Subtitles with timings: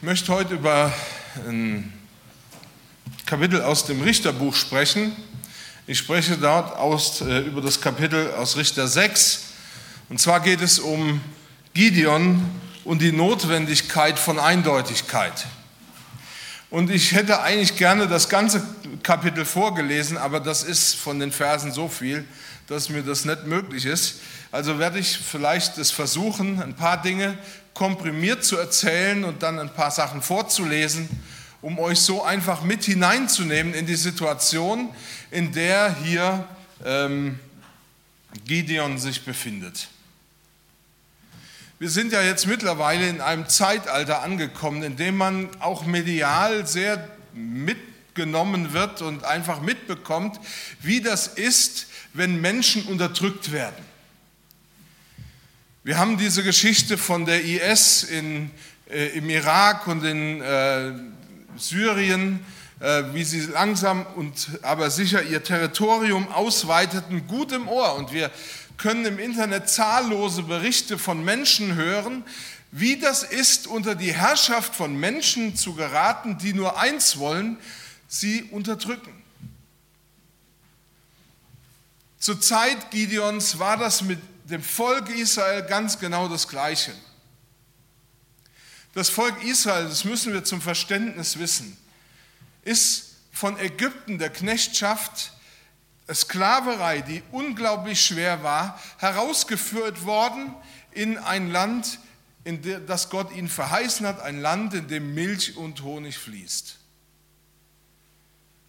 [0.00, 0.90] Ich möchte heute über
[1.46, 1.92] ein
[3.26, 5.14] Kapitel aus dem Richterbuch sprechen.
[5.86, 9.42] Ich spreche dort aus, äh, über das Kapitel aus Richter 6.
[10.08, 11.20] Und zwar geht es um
[11.74, 12.42] Gideon
[12.86, 15.44] und die Notwendigkeit von Eindeutigkeit.
[16.70, 18.62] Und ich hätte eigentlich gerne das ganze
[19.02, 22.24] Kapitel vorgelesen, aber das ist von den Versen so viel,
[22.68, 24.20] dass mir das nicht möglich ist.
[24.50, 27.36] Also werde ich vielleicht es versuchen, ein paar Dinge
[27.80, 31.08] komprimiert zu erzählen und dann ein paar Sachen vorzulesen,
[31.62, 34.90] um euch so einfach mit hineinzunehmen in die Situation,
[35.30, 36.46] in der hier
[36.84, 37.40] ähm,
[38.44, 39.88] Gideon sich befindet.
[41.78, 47.08] Wir sind ja jetzt mittlerweile in einem Zeitalter angekommen, in dem man auch medial sehr
[47.32, 50.38] mitgenommen wird und einfach mitbekommt,
[50.82, 53.89] wie das ist, wenn Menschen unterdrückt werden.
[55.82, 58.50] Wir haben diese Geschichte von der IS in,
[58.90, 60.92] äh, im Irak und in äh,
[61.56, 62.44] Syrien,
[62.80, 67.94] äh, wie sie langsam und aber sicher ihr Territorium ausweiteten, gut im Ohr.
[67.94, 68.30] Und wir
[68.76, 72.24] können im Internet zahllose Berichte von Menschen hören,
[72.72, 77.56] wie das ist, unter die Herrschaft von Menschen zu geraten, die nur eins wollen,
[78.06, 79.14] sie unterdrücken.
[82.18, 84.18] Zur Zeit Gideons war das mit
[84.50, 86.92] dem Volk Israel ganz genau das Gleiche.
[88.92, 91.76] Das Volk Israel, das müssen wir zum Verständnis wissen,
[92.62, 95.32] ist von Ägypten, der Knechtschaft,
[96.08, 100.52] der Sklaverei, die unglaublich schwer war, herausgeführt worden
[100.90, 102.00] in ein Land,
[102.42, 106.76] in das Gott ihnen verheißen hat, ein Land, in dem Milch und Honig fließt.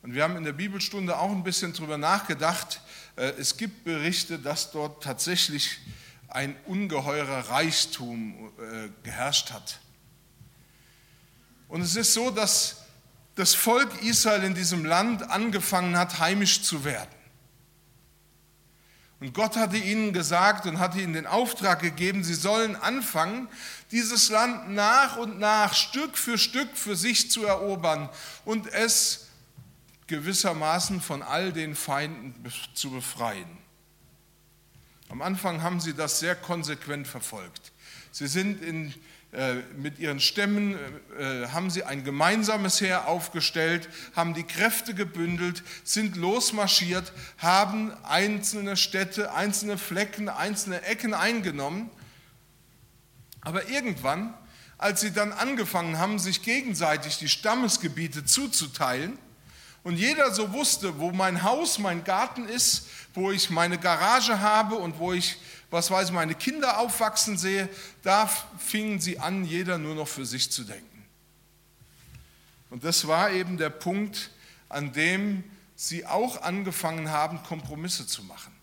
[0.04, 2.82] Und wir haben in der Bibelstunde auch ein bisschen darüber nachgedacht.
[3.16, 5.80] Äh, es gibt Berichte, dass dort tatsächlich
[6.28, 9.80] ein ungeheurer Reichtum äh, geherrscht hat.
[11.68, 12.78] Und es ist so, dass
[13.36, 17.10] das Volk Israel in diesem Land angefangen hat, heimisch zu werden.
[19.22, 23.48] Und Gott hatte ihnen gesagt und hatte ihnen den Auftrag gegeben, sie sollen anfangen,
[23.92, 28.10] dieses Land nach und nach, Stück für Stück für sich zu erobern
[28.46, 29.21] und es
[30.12, 32.36] gewissermaßen von all den Feinden
[32.74, 33.58] zu befreien.
[35.08, 37.72] Am Anfang haben sie das sehr konsequent verfolgt.
[38.12, 38.94] Sie sind in,
[39.32, 40.78] äh, mit ihren Stämmen,
[41.18, 48.76] äh, haben sie ein gemeinsames Heer aufgestellt, haben die Kräfte gebündelt, sind losmarschiert, haben einzelne
[48.76, 51.90] Städte, einzelne Flecken, einzelne Ecken eingenommen.
[53.40, 54.34] Aber irgendwann,
[54.78, 59.18] als sie dann angefangen haben, sich gegenseitig die Stammesgebiete zuzuteilen,
[59.84, 64.76] und jeder so wusste, wo mein Haus, mein Garten ist, wo ich meine Garage habe
[64.76, 65.38] und wo ich,
[65.72, 67.68] was weiß ich, meine Kinder aufwachsen sehe,
[68.04, 68.28] da
[68.60, 70.86] fingen sie an, jeder nur noch für sich zu denken.
[72.70, 74.30] Und das war eben der Punkt,
[74.70, 75.44] an dem
[75.76, 78.54] sie auch angefangen haben, Kompromisse zu machen.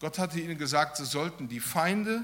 [0.00, 2.22] Gott hatte ihnen gesagt, sie sollten die Feinde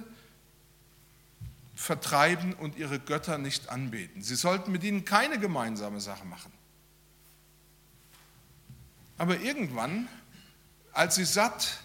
[1.74, 4.22] vertreiben und ihre Götter nicht anbeten.
[4.22, 6.52] Sie sollten mit ihnen keine gemeinsame Sache machen.
[9.18, 10.08] Aber irgendwann,
[10.92, 11.80] als sie satt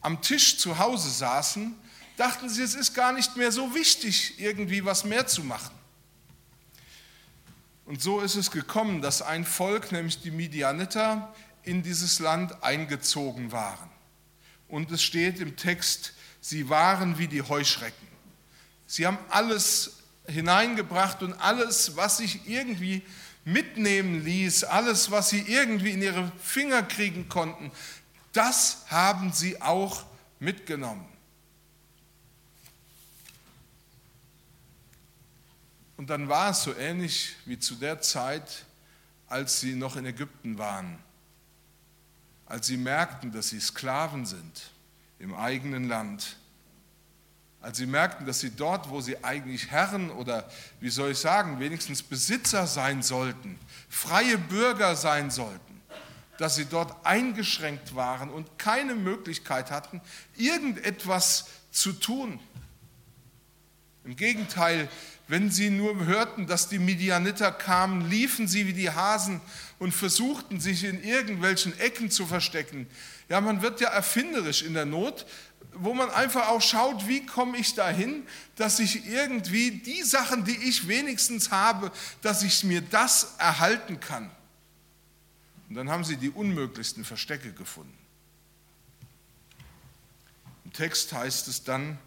[0.00, 1.74] am Tisch zu Hause saßen,
[2.16, 5.74] dachten sie, es ist gar nicht mehr so wichtig, irgendwie was mehr zu machen.
[7.84, 13.52] Und so ist es gekommen, dass ein Volk, nämlich die Midianiter, in dieses Land eingezogen
[13.52, 13.90] waren.
[14.68, 18.08] Und es steht im Text, sie waren wie die Heuschrecken.
[18.86, 23.02] Sie haben alles hineingebracht und alles, was sich irgendwie
[23.44, 27.70] mitnehmen ließ, alles, was sie irgendwie in ihre Finger kriegen konnten,
[28.32, 30.04] das haben sie auch
[30.38, 31.06] mitgenommen.
[35.96, 38.64] Und dann war es so ähnlich wie zu der Zeit,
[39.28, 40.98] als sie noch in Ägypten waren,
[42.46, 44.72] als sie merkten, dass sie Sklaven sind
[45.18, 46.36] im eigenen Land
[47.62, 50.50] als sie merkten, dass sie dort, wo sie eigentlich Herren oder,
[50.80, 55.80] wie soll ich sagen, wenigstens Besitzer sein sollten, freie Bürger sein sollten,
[56.38, 60.00] dass sie dort eingeschränkt waren und keine Möglichkeit hatten,
[60.36, 62.40] irgendetwas zu tun.
[64.04, 64.88] Im Gegenteil,
[65.28, 69.40] wenn sie nur hörten, dass die Midianiter kamen, liefen sie wie die Hasen
[69.78, 72.88] und versuchten sich in irgendwelchen Ecken zu verstecken.
[73.28, 75.24] Ja, man wird ja erfinderisch in der Not,
[75.74, 78.26] wo man einfach auch schaut, wie komme ich dahin,
[78.56, 81.90] dass ich irgendwie die Sachen, die ich wenigstens habe,
[82.20, 84.30] dass ich mir das erhalten kann.
[85.68, 87.96] Und dann haben sie die unmöglichsten Verstecke gefunden.
[90.64, 91.98] Im Text heißt es dann,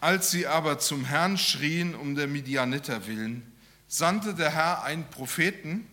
[0.00, 3.50] Als sie aber zum Herrn schrien um der Midianiter willen,
[3.88, 5.86] sandte der Herr einen Propheten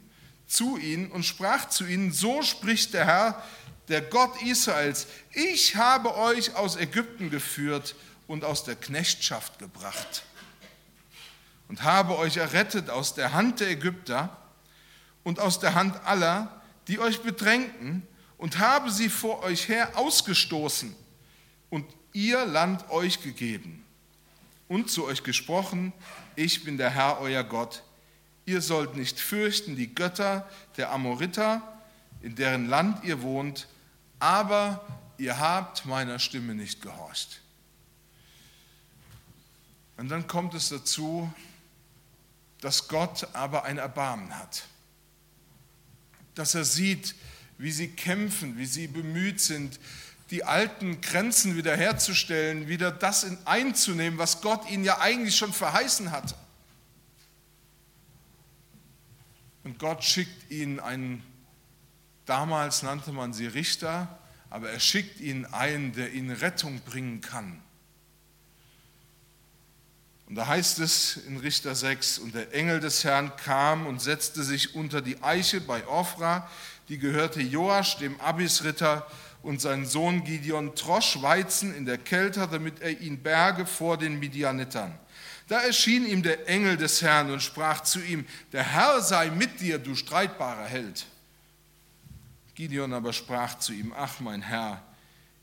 [0.45, 3.43] zu ihnen und sprach zu ihnen, so spricht der Herr,
[3.87, 7.95] der Gott Israels, ich habe euch aus Ägypten geführt
[8.27, 10.23] und aus der Knechtschaft gebracht
[11.67, 14.37] und habe euch errettet aus der Hand der Ägypter
[15.23, 18.05] und aus der Hand aller, die euch bedrängten,
[18.37, 20.93] und habe sie vor euch her ausgestoßen
[21.69, 23.85] und ihr Land euch gegeben
[24.67, 25.93] und zu euch gesprochen,
[26.35, 27.83] ich bin der Herr euer Gott.
[28.45, 31.61] Ihr sollt nicht fürchten die Götter der Amoriter,
[32.21, 33.67] in deren Land ihr wohnt,
[34.23, 34.79] aber
[35.17, 37.41] ihr habt meiner Stimme nicht gehorcht.
[39.97, 41.29] Und dann kommt es dazu,
[42.61, 44.63] dass Gott aber ein Erbarmen hat.
[46.35, 47.15] Dass er sieht,
[47.57, 49.77] wie sie kämpfen, wie sie bemüht sind,
[50.29, 56.35] die alten Grenzen wiederherzustellen, wieder das einzunehmen, was Gott ihnen ja eigentlich schon verheißen hatte.
[59.65, 61.23] Und Gott schickt ihnen einen,
[62.25, 67.61] damals nannte man sie Richter, aber er schickt ihnen einen, der ihnen Rettung bringen kann.
[70.27, 74.43] Und da heißt es in Richter 6, und der Engel des Herrn kam und setzte
[74.43, 76.49] sich unter die Eiche bei Ophra,
[76.89, 79.07] die gehörte Joasch, dem Abisritter,
[79.43, 84.17] und sein Sohn Gideon trosch Weizen in der Kälte, damit er ihn berge vor den
[84.17, 84.97] Midianitern.
[85.49, 89.59] Da erschien ihm der Engel des Herrn und sprach zu ihm, der Herr sei mit
[89.59, 91.05] dir, du streitbarer Held.
[92.55, 94.81] Gideon aber sprach zu ihm, ach mein Herr,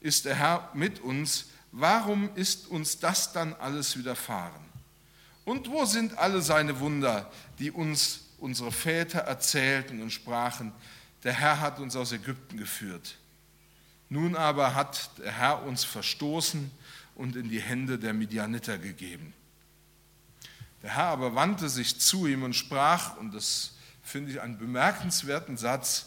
[0.01, 4.65] ist der Herr mit uns, warum ist uns das dann alles widerfahren?
[5.45, 10.73] Und wo sind alle seine Wunder, die uns unsere Väter erzählten und sprachen,
[11.25, 13.17] der Herr hat uns aus Ägypten geführt.
[14.09, 16.71] Nun aber hat der Herr uns verstoßen
[17.15, 19.35] und in die Hände der Midianiter gegeben.
[20.83, 23.73] Der Herr aber wandte sich zu ihm und sprach, und das
[24.03, 26.07] finde ich einen bemerkenswerten Satz,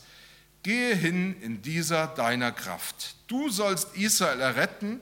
[0.64, 3.16] gehe hin in dieser deiner Kraft.
[3.28, 5.00] Du sollst Israel erretten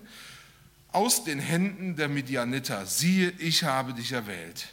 [0.92, 2.86] aus den Händen der Midianiter.
[2.86, 4.68] Siehe, ich habe dich erwählt.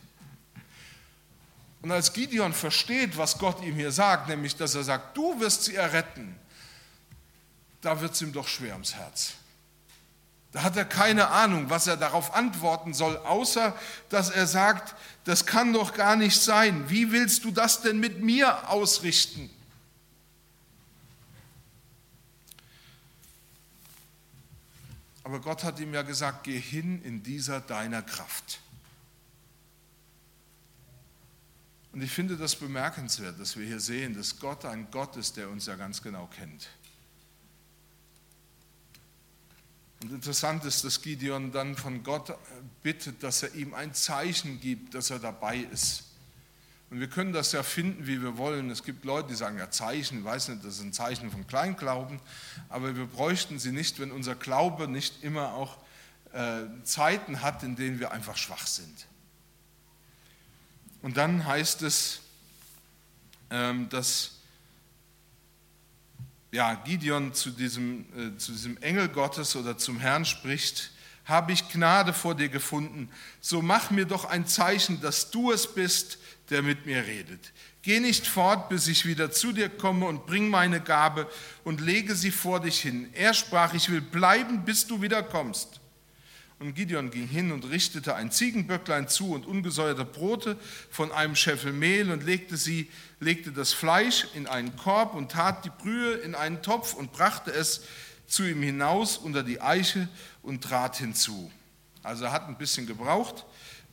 [1.83, 5.65] Und als Gideon versteht, was Gott ihm hier sagt, nämlich dass er sagt, du wirst
[5.65, 6.35] sie erretten,
[7.81, 9.35] da wird es ihm doch schwer ums Herz.
[10.51, 15.47] Da hat er keine Ahnung, was er darauf antworten soll, außer dass er sagt, das
[15.47, 16.89] kann doch gar nicht sein.
[16.89, 19.51] Wie willst du das denn mit mir ausrichten?
[25.29, 28.61] Aber Gott hat ihm ja gesagt, geh hin in dieser deiner Kraft.
[31.93, 35.51] Und ich finde das bemerkenswert, dass wir hier sehen, dass Gott ein Gott ist, der
[35.51, 36.71] uns ja ganz genau kennt.
[40.03, 42.35] Und interessant ist, dass Gideon dann von Gott
[42.83, 46.05] bittet, dass er ihm ein Zeichen gibt, dass er dabei ist.
[46.91, 48.71] Und wir können das ja finden, wie wir wollen.
[48.71, 51.47] Es gibt Leute, die sagen, ja, Zeichen, ich weiß nicht, das ist ein Zeichen von
[51.47, 52.19] Kleinglauben,
[52.71, 55.77] aber wir bräuchten sie nicht, wenn unser Glaube nicht immer auch
[56.33, 59.07] äh, Zeiten hat, in denen wir einfach schwach sind.
[61.03, 62.21] Und dann heißt es,
[63.51, 64.33] ähm, dass
[66.51, 70.91] ja, Gideon zu diesem, äh, zu diesem Engel Gottes oder zum Herrn spricht,
[71.27, 73.11] habe ich Gnade vor dir gefunden,
[73.41, 76.19] so mach mir doch ein Zeichen, dass du es bist,
[76.51, 77.53] der mit mir redet.
[77.83, 81.27] Geh nicht fort, bis ich wieder zu dir komme und bring meine Gabe
[81.65, 83.09] und lege sie vor dich hin.
[83.13, 85.81] Er sprach, ich will bleiben, bis du wiederkommst.
[86.61, 90.57] Und Gideon ging hin und richtete ein Ziegenböcklein zu und ungesäuerte Brote
[90.91, 92.91] von einem Scheffel Mehl und legte, sie,
[93.21, 97.53] legte das Fleisch in einen Korb und tat die Brühe in einen Topf und brachte
[97.53, 97.83] es
[98.27, 100.09] zu ihm hinaus unter die Eiche
[100.43, 101.51] und trat hinzu.
[102.03, 103.45] Also er hat ein bisschen gebraucht,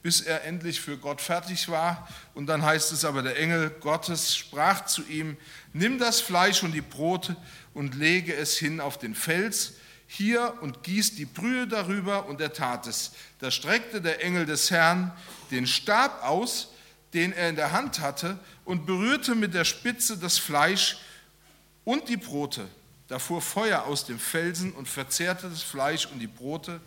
[0.06, 2.08] bis er endlich für Gott fertig war.
[2.36, 5.36] Und dann heißt es aber, der Engel Gottes sprach zu ihm,
[5.74, 7.36] nimm das Fleisch und die Brote
[7.74, 9.74] und lege es hin auf den Fels
[10.06, 13.14] hier und gießt die Brühe darüber und er tat es.
[13.40, 15.12] Da streckte der Engel des Herrn
[15.50, 16.68] den Stab aus,
[17.16, 21.00] den er in der Hand hatte, und berührte mit der Spitze das Fleisch
[21.84, 22.68] und die Brote.
[23.08, 26.80] Da fuhr Feuer aus dem Felsen und verzehrte das Fleisch und die Brote,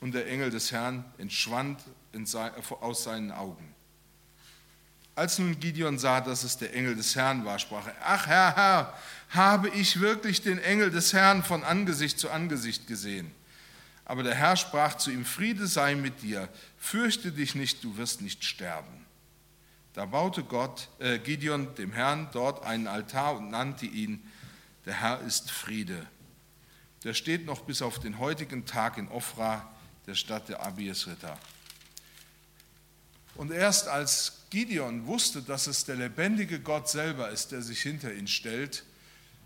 [0.00, 1.80] und der Engel des Herrn entschwand
[2.80, 3.74] aus seinen Augen.
[5.14, 8.54] Als nun Gideon sah, dass es der Engel des Herrn war, sprach er, ach Herr,
[8.54, 8.98] Herr,
[9.30, 13.30] habe ich wirklich den Engel des Herrn von Angesicht zu Angesicht gesehen.
[14.04, 18.20] Aber der Herr sprach zu ihm, Friede sei mit dir, fürchte dich nicht, du wirst
[18.20, 19.06] nicht sterben.
[19.94, 24.22] Da baute Gott, äh, Gideon dem Herrn dort einen Altar und nannte ihn,
[24.84, 26.06] der Herr ist Friede.
[27.04, 29.66] Der steht noch bis auf den heutigen Tag in Ofra,
[30.06, 31.38] der Stadt der Abiesritter.
[33.36, 38.12] Und erst als Gideon wusste, dass es der lebendige Gott selber ist, der sich hinter
[38.12, 38.84] ihn stellt,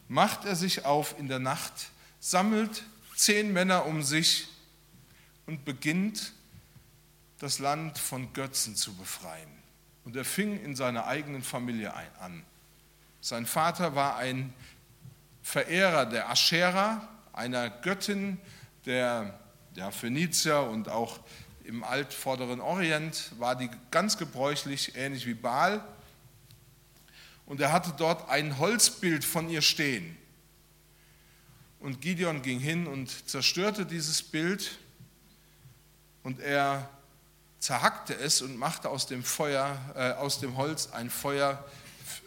[0.09, 1.73] macht er sich auf in der Nacht,
[2.21, 2.85] sammelt
[3.17, 4.49] zehn Männer um sich
[5.47, 6.33] und beginnt
[7.39, 9.49] das Land von Götzen zu befreien.
[10.05, 12.45] Und er fing in seiner eigenen Familie an.
[13.21, 14.53] Sein Vater war ein
[15.43, 18.39] Verehrer der Aschera, einer Göttin
[18.87, 19.39] der,
[19.77, 21.21] der Phönizier und auch
[21.71, 25.85] im altvorderen Orient war die ganz gebräuchlich, ähnlich wie Baal.
[27.47, 30.17] Und er hatte dort ein Holzbild von ihr stehen.
[31.79, 34.79] Und Gideon ging hin und zerstörte dieses Bild
[36.25, 36.91] und er
[37.61, 41.65] zerhackte es und machte aus dem Feuer, äh, aus dem Holz ein Feuer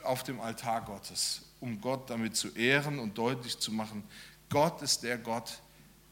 [0.03, 4.05] auf dem Altar Gottes, um Gott damit zu ehren und deutlich zu machen,
[4.49, 5.59] Gott ist der Gott,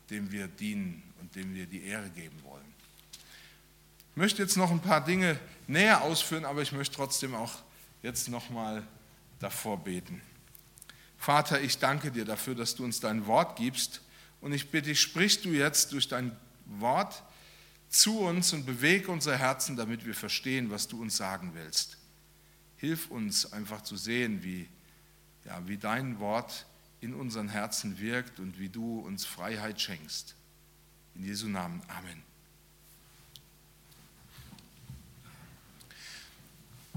[0.09, 2.50] dem wir dienen und dem wir die Ehre geben wollen.
[4.11, 7.53] Ich möchte jetzt noch ein paar Dinge näher ausführen, aber ich möchte trotzdem auch
[8.03, 8.85] jetzt nochmal
[9.39, 10.21] davor beten.
[11.17, 14.01] Vater, ich danke dir dafür, dass du uns dein Wort gibst
[14.41, 17.23] und ich bitte dich, sprich du jetzt durch dein Wort
[17.89, 21.97] zu uns und bewege unser Herzen, damit wir verstehen, was du uns sagen willst.
[22.77, 24.67] Hilf uns einfach zu sehen, wie,
[25.45, 26.65] ja, wie dein Wort
[26.99, 30.35] in unseren Herzen wirkt und wie du uns Freiheit schenkst.
[31.15, 31.81] In Jesu Namen.
[31.87, 32.30] Amen.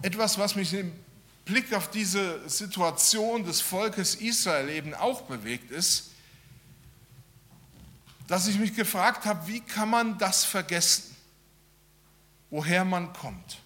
[0.04, 0.92] Etwas, was mich im
[1.46, 6.10] Blick auf diese Situation des Volkes Israel eben auch bewegt, ist,
[8.26, 11.16] dass ich mich gefragt habe, wie kann man das vergessen,
[12.50, 13.60] woher man kommt.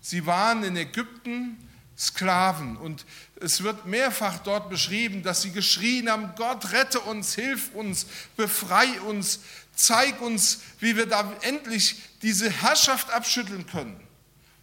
[0.00, 1.56] Sie waren in Ägypten
[1.98, 3.04] Sklaven und
[3.40, 9.00] es wird mehrfach dort beschrieben, dass sie geschrien haben, Gott rette uns, hilf uns, befrei
[9.00, 9.40] uns,
[9.74, 14.03] zeig uns, wie wir da endlich diese Herrschaft abschütteln können.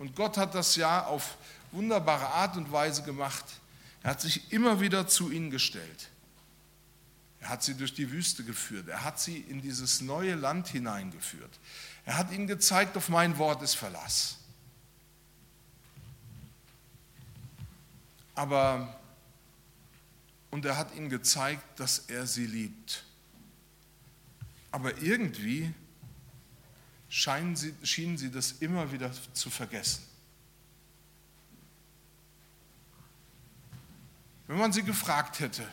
[0.01, 1.37] Und Gott hat das ja auf
[1.71, 3.45] wunderbare Art und Weise gemacht.
[4.01, 6.09] Er hat sich immer wieder zu ihnen gestellt.
[7.39, 8.87] Er hat sie durch die Wüste geführt.
[8.87, 11.51] Er hat sie in dieses neue Land hineingeführt.
[12.03, 14.37] Er hat ihnen gezeigt, auf mein Wort ist Verlass.
[18.33, 18.99] Aber,
[20.49, 23.03] und er hat ihnen gezeigt, dass er sie liebt.
[24.71, 25.71] Aber irgendwie
[27.11, 30.01] scheinen sie, schienen sie das immer wieder zu vergessen.
[34.47, 35.67] Wenn man sie gefragt hätte,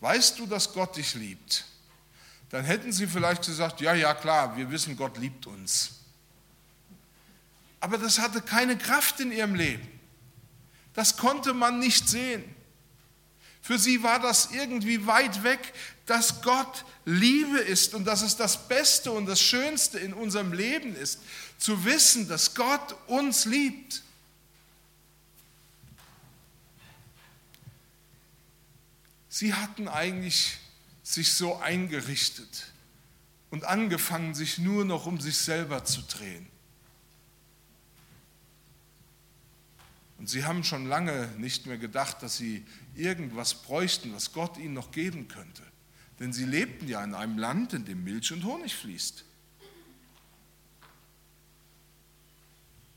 [0.00, 1.64] weißt du, dass Gott dich liebt?
[2.50, 5.92] Dann hätten sie vielleicht gesagt, ja, ja, klar, wir wissen, Gott liebt uns.
[7.80, 9.88] Aber das hatte keine Kraft in ihrem Leben.
[10.92, 12.44] Das konnte man nicht sehen.
[13.62, 15.74] Für sie war das irgendwie weit weg,
[16.06, 20.94] dass Gott Liebe ist und dass es das Beste und das Schönste in unserem Leben
[20.96, 21.20] ist,
[21.58, 24.02] zu wissen, dass Gott uns liebt.
[29.28, 30.58] Sie hatten eigentlich
[31.02, 32.72] sich so eingerichtet
[33.50, 36.48] und angefangen, sich nur noch um sich selber zu drehen.
[40.18, 44.74] Und sie haben schon lange nicht mehr gedacht, dass sie irgendwas bräuchten, was Gott ihnen
[44.74, 45.62] noch geben könnte.
[46.18, 49.24] Denn sie lebten ja in einem Land, in dem Milch und Honig fließt.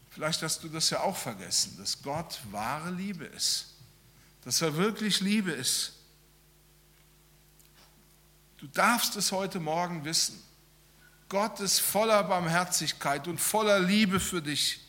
[0.10, 3.76] Vielleicht hast du das ja auch vergessen, dass Gott wahre Liebe ist,
[4.44, 5.94] dass er wirklich Liebe ist
[8.62, 10.40] Du darfst es heute Morgen wissen.
[11.30, 14.80] Gott ist voller Barmherzigkeit und voller Liebe für dich.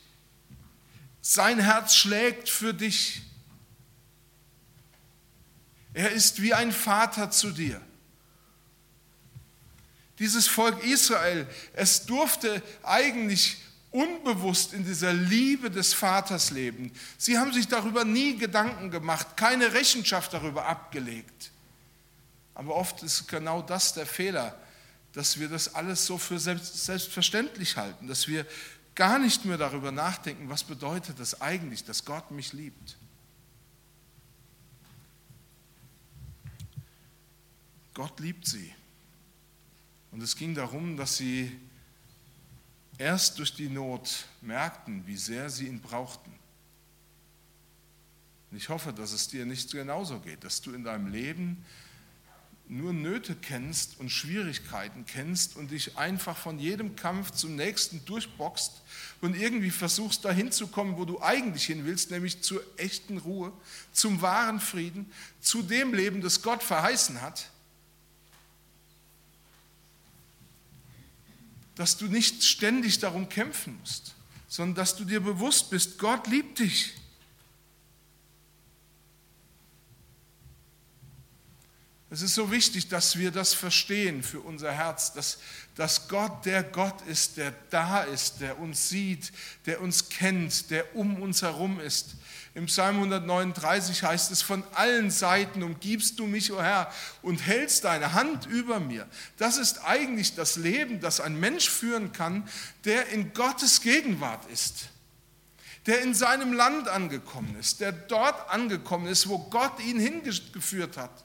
[1.25, 3.21] Sein Herz schlägt für dich.
[5.93, 7.81] Er ist wie ein Vater zu dir.
[10.19, 13.57] Dieses Volk Israel, es durfte eigentlich
[13.89, 16.91] unbewusst in dieser Liebe des Vaters leben.
[17.17, 21.51] Sie haben sich darüber nie Gedanken gemacht, keine Rechenschaft darüber abgelegt.
[22.53, 24.59] Aber oft ist genau das der Fehler,
[25.13, 28.45] dass wir das alles so für selbstverständlich halten, dass wir
[28.95, 32.97] gar nicht mehr darüber nachdenken, was bedeutet das eigentlich, dass Gott mich liebt.
[37.93, 38.73] Gott liebt sie.
[40.11, 41.59] Und es ging darum, dass sie
[42.97, 46.31] erst durch die Not merkten, wie sehr sie ihn brauchten.
[48.51, 51.65] Und ich hoffe, dass es dir nicht genauso geht, dass du in deinem Leben
[52.67, 58.82] nur Nöte kennst und Schwierigkeiten kennst und dich einfach von jedem Kampf zum nächsten durchboxt
[59.23, 63.53] und irgendwie versuchst dahin zu kommen, wo du eigentlich hin willst, nämlich zur echten Ruhe,
[63.91, 67.49] zum wahren Frieden, zu dem Leben, das Gott verheißen hat.
[71.75, 74.13] dass du nicht ständig darum kämpfen musst,
[74.47, 76.93] sondern dass du dir bewusst bist, Gott liebt dich.
[82.13, 85.39] Es ist so wichtig, dass wir das verstehen für unser Herz, dass,
[85.73, 89.31] dass Gott der Gott ist, der da ist, der uns sieht,
[89.65, 92.13] der uns kennt, der um uns herum ist.
[92.53, 96.93] Im Psalm 139 heißt es, von allen Seiten umgibst du mich, o oh Herr,
[97.23, 99.07] und hältst deine Hand über mir.
[99.37, 102.47] Das ist eigentlich das Leben, das ein Mensch führen kann,
[102.85, 104.89] der in Gottes Gegenwart ist,
[105.87, 111.23] der in seinem Land angekommen ist, der dort angekommen ist, wo Gott ihn hingeführt hat.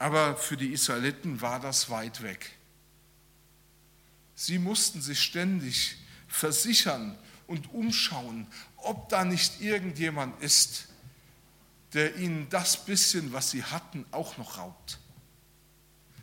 [0.00, 2.52] Aber für die Israeliten war das weit weg.
[4.34, 8.46] Sie mussten sich ständig versichern und umschauen,
[8.78, 10.88] ob da nicht irgendjemand ist,
[11.92, 14.98] der ihnen das bisschen, was sie hatten, auch noch raubt.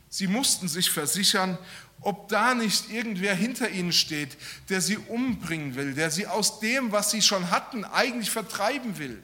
[0.10, 1.60] Sie mussten sich versichern,
[2.02, 4.38] ob da nicht irgendwer hinter ihnen steht,
[4.70, 9.22] der sie umbringen will, der sie aus dem, was sie schon hatten, eigentlich vertreiben will.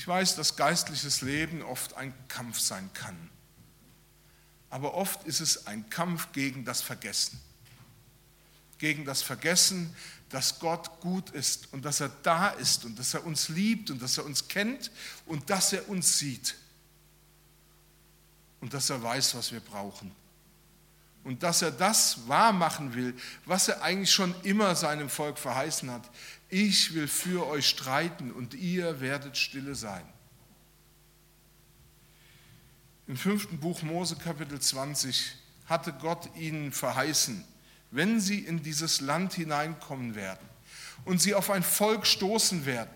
[0.00, 3.28] Ich weiß, dass geistliches Leben oft ein Kampf sein kann.
[4.70, 7.38] Aber oft ist es ein Kampf gegen das Vergessen.
[8.78, 9.94] Gegen das Vergessen,
[10.30, 14.00] dass Gott gut ist und dass er da ist und dass er uns liebt und
[14.00, 14.90] dass er uns kennt
[15.26, 16.54] und dass er uns sieht.
[18.62, 20.16] Und dass er weiß, was wir brauchen.
[21.22, 25.90] Und dass er das wahr machen will, was er eigentlich schon immer seinem Volk verheißen
[25.90, 26.10] hat
[26.50, 30.02] ich will für euch streiten und ihr werdet stille sein.
[33.06, 35.36] Im fünften Buch Mose Kapitel 20
[35.66, 37.44] hatte Gott ihnen verheißen,
[37.92, 40.46] wenn sie in dieses Land hineinkommen werden
[41.04, 42.90] und sie auf ein Volk stoßen werden,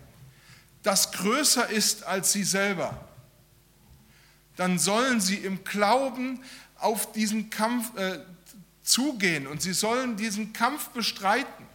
[0.83, 3.07] das größer ist als sie selber,
[4.55, 6.43] dann sollen sie im Glauben
[6.77, 8.19] auf diesen Kampf äh,
[8.83, 11.65] zugehen und sie sollen diesen Kampf bestreiten.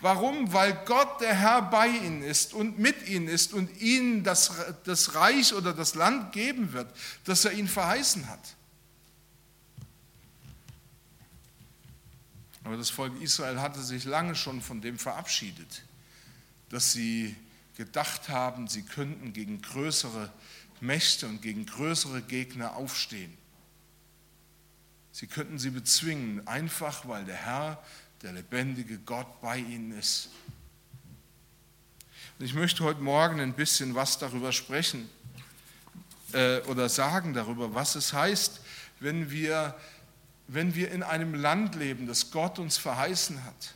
[0.00, 0.52] Warum?
[0.52, 4.52] Weil Gott der Herr bei ihnen ist und mit ihnen ist und ihnen das,
[4.84, 6.88] das Reich oder das Land geben wird,
[7.24, 8.54] das er ihnen verheißen hat.
[12.62, 15.82] Aber das Volk Israel hatte sich lange schon von dem verabschiedet,
[16.68, 17.34] dass sie
[17.76, 20.32] gedacht haben, sie könnten gegen größere
[20.80, 23.36] Mächte und gegen größere Gegner aufstehen.
[25.18, 27.82] Sie könnten sie bezwingen, einfach weil der Herr
[28.22, 30.28] der lebendige Gott bei ihnen ist.
[32.38, 35.10] Und ich möchte heute Morgen ein bisschen was darüber sprechen
[36.34, 38.60] äh, oder sagen darüber, was es heißt,
[39.00, 39.76] wenn wir,
[40.46, 43.74] wenn wir in einem Land leben, das Gott uns verheißen hat,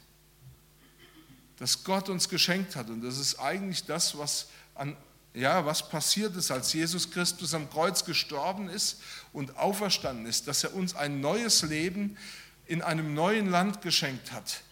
[1.56, 2.88] das Gott uns geschenkt hat.
[2.88, 4.96] Und das ist eigentlich das, was, an,
[5.34, 9.00] ja, was passiert ist, als Jesus Christus am Kreuz gestorben ist
[9.32, 12.18] und auferstanden ist, dass er uns ein neues Leben
[12.66, 14.62] in einem neuen Land geschenkt hat.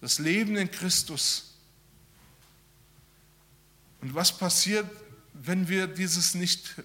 [0.00, 1.54] Das Leben in Christus.
[4.00, 4.86] Und was passiert,
[5.34, 6.76] wenn wir dieses nicht,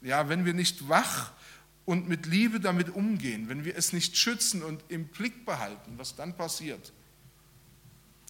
[0.00, 1.30] ja, wenn wir nicht wach
[1.84, 6.16] und mit Liebe damit umgehen, wenn wir es nicht schützen und im Blick behalten, was
[6.16, 6.92] dann passiert?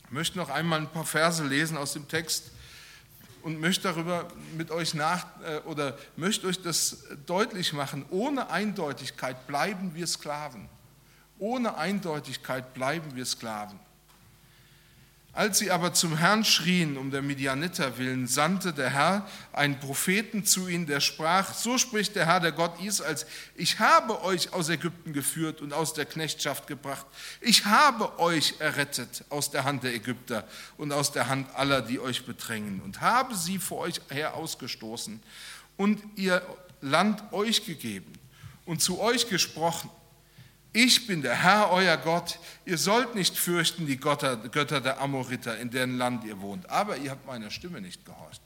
[0.05, 2.51] Ich möchte noch einmal ein paar Verse lesen aus dem Text
[3.43, 8.05] und möchte darüber mit euch nach äh, oder möchte euch das deutlich machen.
[8.11, 10.69] Ohne Eindeutigkeit bleiben wir Sklaven.
[11.39, 13.79] Ohne Eindeutigkeit bleiben wir Sklaven.
[15.35, 20.45] Als sie aber zum Herrn schrien, um der Midianiter willen, sandte der Herr einen Propheten
[20.45, 24.69] zu ihnen, der sprach, so spricht der Herr, der Gott Israels, ich habe euch aus
[24.69, 27.07] Ägypten geführt und aus der Knechtschaft gebracht.
[27.41, 31.99] Ich habe euch errettet aus der Hand der Ägypter und aus der Hand aller, die
[31.99, 35.23] euch bedrängen und habe sie vor euch her ausgestoßen
[35.79, 36.43] und ihr
[36.83, 38.13] Land euch gegeben
[38.67, 39.89] und zu euch gesprochen
[40.73, 42.39] ich bin der Herr, euer Gott.
[42.65, 46.71] Ihr sollt nicht fürchten die Götter, Götter der Amoriter, in deren Land ihr wohnt.
[46.71, 48.41] Aber ihr habt meiner Stimme nicht gehorcht.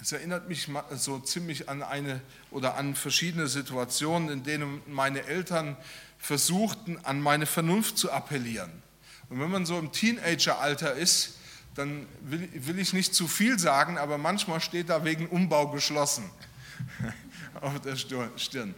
[0.00, 2.20] Es erinnert mich so ziemlich an eine
[2.52, 5.76] oder an verschiedene Situationen, in denen meine Eltern
[6.18, 8.70] versuchten, an meine Vernunft zu appellieren.
[9.28, 11.38] Und wenn man so im Teenageralter ist,
[11.74, 16.30] dann will, will ich nicht zu viel sagen, aber manchmal steht da wegen Umbau geschlossen
[17.60, 18.74] auf der Stirn.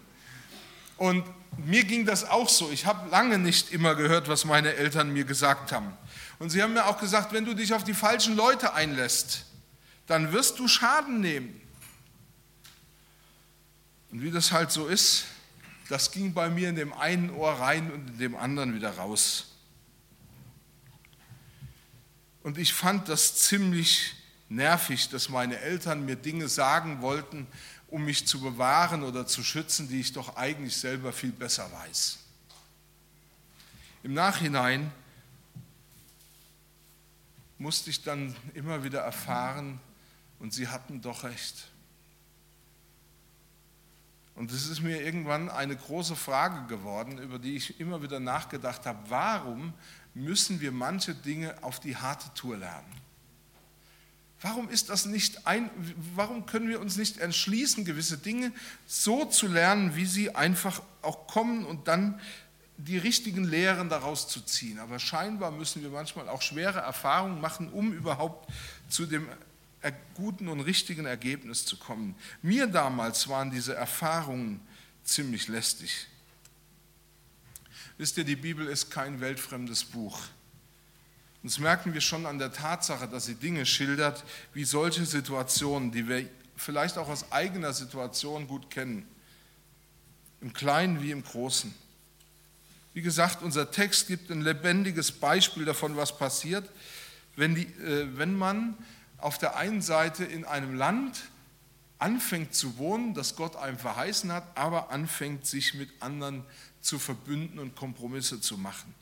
[1.00, 1.24] Und
[1.56, 2.70] mir ging das auch so.
[2.70, 5.96] Ich habe lange nicht immer gehört, was meine Eltern mir gesagt haben.
[6.38, 9.46] Und sie haben mir auch gesagt, wenn du dich auf die falschen Leute einlässt,
[10.06, 11.58] dann wirst du Schaden nehmen.
[14.10, 15.24] Und wie das halt so ist,
[15.88, 19.56] das ging bei mir in dem einen Ohr rein und in dem anderen wieder raus.
[22.42, 24.16] Und ich fand das ziemlich
[24.50, 27.46] nervig, dass meine Eltern mir Dinge sagen wollten,
[27.90, 32.18] um mich zu bewahren oder zu schützen, die ich doch eigentlich selber viel besser weiß.
[34.02, 34.90] Im Nachhinein
[37.58, 39.78] musste ich dann immer wieder erfahren,
[40.40, 41.68] und sie hatten doch recht.
[44.34, 48.86] Und es ist mir irgendwann eine große Frage geworden, über die ich immer wieder nachgedacht
[48.86, 48.98] habe.
[49.10, 49.74] Warum
[50.14, 52.99] müssen wir manche Dinge auf die harte Tour lernen?
[54.42, 55.70] Warum ist das nicht ein,
[56.14, 58.52] warum können wir uns nicht entschließen, gewisse Dinge
[58.86, 62.18] so zu lernen, wie sie einfach auch kommen und dann
[62.78, 64.78] die richtigen Lehren daraus zu ziehen?
[64.78, 68.50] Aber scheinbar müssen wir manchmal auch schwere Erfahrungen machen, um überhaupt
[68.88, 69.28] zu dem
[70.14, 72.14] guten und richtigen Ergebnis zu kommen.
[72.42, 74.60] Mir damals waren diese Erfahrungen
[75.04, 76.06] ziemlich lästig.
[77.98, 80.18] Wisst ihr, die Bibel ist kein weltfremdes Buch.
[81.42, 85.90] Und das merken wir schon an der Tatsache, dass sie Dinge schildert, wie solche Situationen,
[85.90, 89.08] die wir vielleicht auch aus eigener Situation gut kennen,
[90.40, 91.74] im Kleinen wie im Großen.
[92.92, 96.68] Wie gesagt, unser Text gibt ein lebendiges Beispiel davon, was passiert,
[97.36, 98.76] wenn, die, äh, wenn man
[99.18, 101.22] auf der einen Seite in einem Land
[101.98, 106.44] anfängt zu wohnen, das Gott einem verheißen hat, aber anfängt sich mit anderen
[106.80, 108.94] zu verbünden und Kompromisse zu machen.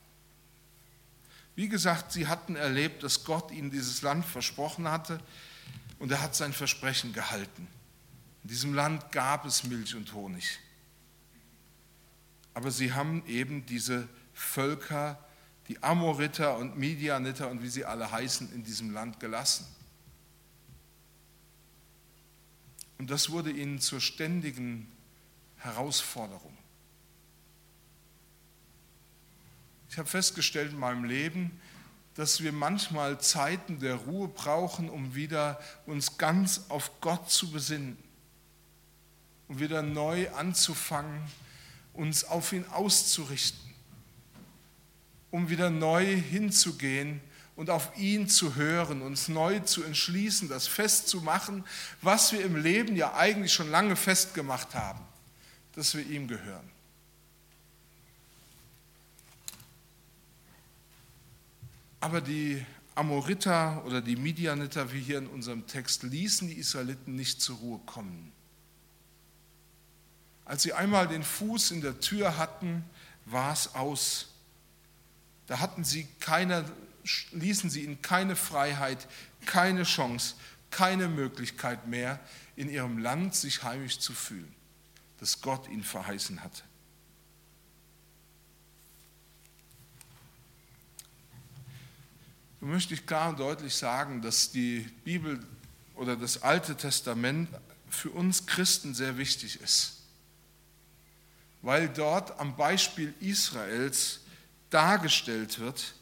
[1.59, 5.19] Wie gesagt, sie hatten erlebt, dass Gott ihnen dieses Land versprochen hatte
[5.99, 7.67] und er hat sein Versprechen gehalten.
[8.45, 10.61] In diesem Land gab es Milch und Honig.
[12.55, 15.19] Aber sie haben eben diese Völker,
[15.67, 19.67] die Amoriter und Midianiter und wie sie alle heißen, in diesem Land gelassen.
[22.99, 24.87] Und das wurde ihnen zur ständigen
[25.57, 26.57] Herausforderung.
[29.99, 31.61] Ich habe festgestellt in meinem Leben,
[32.15, 37.99] dass wir manchmal Zeiten der Ruhe brauchen, um wieder uns ganz auf Gott zu besinnen,
[39.49, 41.21] um wieder neu anzufangen,
[41.95, 43.75] uns auf ihn auszurichten,
[45.33, 47.21] um wieder neu hinzugehen
[47.57, 51.65] und auf ihn zu hören, uns neu zu entschließen, das festzumachen,
[52.03, 55.01] was wir im Leben ja eigentlich schon lange festgemacht haben,
[55.73, 56.78] dass wir ihm gehören.
[62.01, 67.41] Aber die Amoriter oder die Midianiter, wie hier in unserem Text, ließen die Israeliten nicht
[67.41, 68.33] zur Ruhe kommen.
[70.45, 72.85] Als sie einmal den Fuß in der Tür hatten,
[73.27, 74.29] war es aus.
[75.47, 76.65] Da hatten sie keine
[77.33, 79.07] ließen sie ihnen keine Freiheit,
[79.47, 80.35] keine Chance,
[80.71, 82.21] keine Möglichkeit mehr,
[82.57, 84.55] in ihrem Land sich heimisch zu fühlen,
[85.19, 86.63] das Gott ihnen verheißen hatte.
[92.61, 95.41] Möchte ich klar und deutlich sagen, dass die Bibel
[95.95, 97.49] oder das Alte Testament
[97.89, 99.97] für uns Christen sehr wichtig ist,
[101.63, 104.21] weil dort am Beispiel Israels
[104.71, 105.95] dargestellt wird,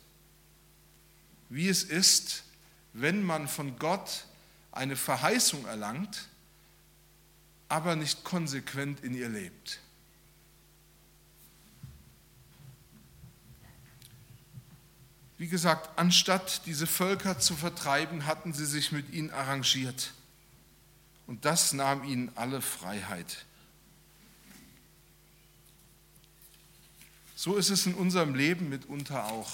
[1.48, 2.44] wie es ist,
[2.92, 4.24] wenn man von Gott
[4.72, 6.28] eine Verheißung erlangt,
[7.68, 9.80] aber nicht konsequent in ihr lebt.
[15.38, 20.12] Wie gesagt, anstatt diese Völker zu vertreiben, hatten sie sich mit ihnen arrangiert.
[21.26, 23.44] Und das nahm ihnen alle Freiheit.
[27.34, 29.50] So ist es in unserem Leben mitunter auch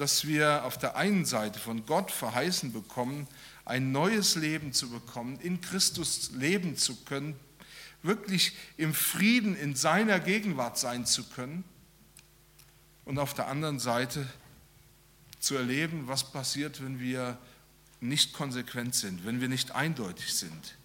[0.00, 3.28] dass wir auf der einen Seite von Gott verheißen bekommen,
[3.66, 7.38] ein neues Leben zu bekommen, in Christus leben zu können,
[8.02, 11.64] wirklich im Frieden in seiner Gegenwart sein zu können
[13.04, 14.26] und auf der anderen Seite
[15.40, 17.38] zu erleben, was passiert, wenn wir
[18.00, 20.76] nicht konsequent sind, wenn wir nicht eindeutig sind.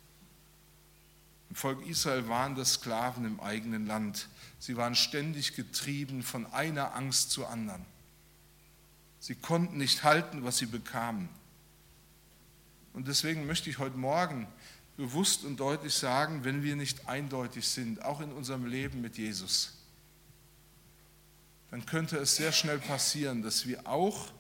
[1.50, 4.28] Im Volk Israel waren das Sklaven im eigenen Land.
[4.60, 7.86] Sie waren ständig getrieben von einer Angst zur anderen.
[9.20, 11.30] Sie konnten nicht halten, was sie bekamen.
[12.94, 14.48] Und deswegen möchte ich heute Morgen
[14.98, 19.74] bewusst und deutlich sagen, wenn wir nicht eindeutig sind, auch in unserem Leben mit Jesus,
[21.72, 24.32] dann könnte es sehr schnell passieren, dass wir auch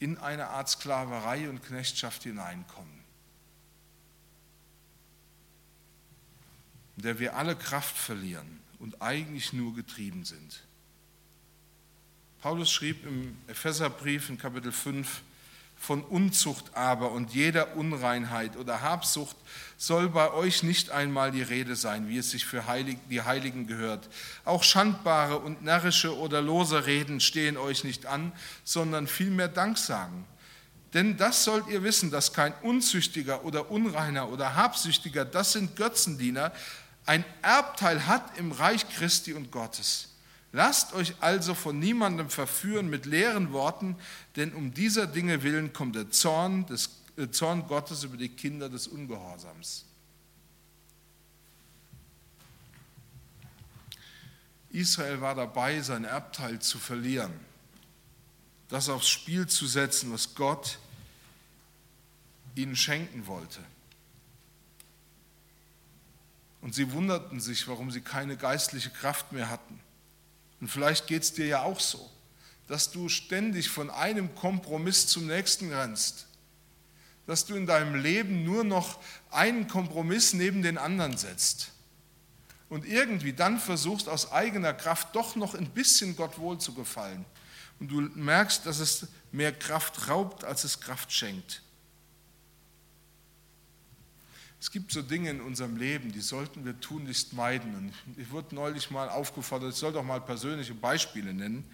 [0.00, 3.04] in eine Art Sklaverei und Knechtschaft hineinkommen,
[6.96, 10.64] in der wir alle Kraft verlieren und eigentlich nur getrieben sind.
[12.40, 15.22] Paulus schrieb im Epheserbrief in Kapitel 5,
[15.80, 19.34] von Unzucht aber und jeder Unreinheit oder Habsucht
[19.78, 23.66] soll bei euch nicht einmal die Rede sein, wie es sich für Heilig, die Heiligen
[23.66, 24.10] gehört.
[24.44, 30.26] Auch schandbare und närrische oder lose Reden stehen euch nicht an, sondern vielmehr Dank sagen.
[30.92, 36.52] Denn das sollt ihr wissen, dass kein Unzüchtiger oder Unreiner oder Habsüchtiger, das sind Götzendiener,
[37.06, 40.09] ein Erbteil hat im Reich Christi und Gottes.
[40.52, 43.96] Lasst euch also von niemandem verführen mit leeren Worten,
[44.36, 48.68] denn um dieser Dinge willen kommt der Zorn, des, äh, Zorn Gottes über die Kinder
[48.68, 49.84] des Ungehorsams.
[54.70, 57.32] Israel war dabei, sein Erbteil zu verlieren,
[58.68, 60.78] das aufs Spiel zu setzen, was Gott
[62.54, 63.60] ihnen schenken wollte.
[66.60, 69.80] Und sie wunderten sich, warum sie keine geistliche Kraft mehr hatten.
[70.60, 72.10] Und vielleicht geht es dir ja auch so,
[72.68, 76.26] dass du ständig von einem Kompromiss zum nächsten rennst,
[77.26, 81.72] dass du in deinem Leben nur noch einen Kompromiss neben den anderen setzt
[82.70, 87.26] und irgendwie dann versuchst aus eigener Kraft doch noch ein bisschen Gott wohl zu gefallen.
[87.80, 91.62] Und du merkst, dass es mehr Kraft raubt, als es Kraft schenkt.
[94.60, 97.74] Es gibt so Dinge in unserem Leben, die sollten wir tunlichst meiden.
[97.74, 101.64] Und ich wurde neulich mal aufgefordert, ich soll doch mal persönliche Beispiele nennen.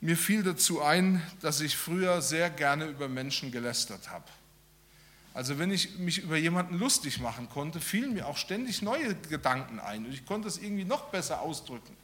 [0.00, 4.24] Mir fiel dazu ein, dass ich früher sehr gerne über Menschen gelästert habe.
[5.34, 9.78] Also wenn ich mich über jemanden lustig machen konnte, fielen mir auch ständig neue Gedanken
[9.78, 11.94] ein und ich konnte es irgendwie noch besser ausdrücken.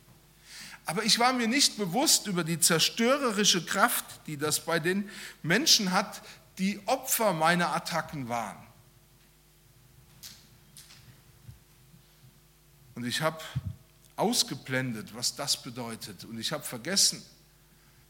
[0.85, 5.09] Aber ich war mir nicht bewusst über die zerstörerische Kraft, die das bei den
[5.43, 6.21] Menschen hat,
[6.59, 8.59] die Opfer meiner Attacken waren.
[13.03, 13.43] Und ich habe
[14.15, 16.25] ausgeblendet, was das bedeutet.
[16.25, 17.21] Und ich habe vergessen,